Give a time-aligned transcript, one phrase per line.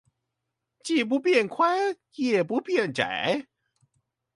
[0.83, 3.45] 既不變寬，也不變窄？